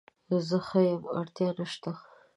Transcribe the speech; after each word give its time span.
زه 0.47 0.57
ښه 0.67 0.79
یم 0.89 1.03
اړتیا 1.19 1.49
نشته 1.57 1.91